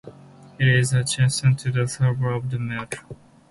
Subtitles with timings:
[0.57, 2.91] It is adjacent to the surburb of Melrose.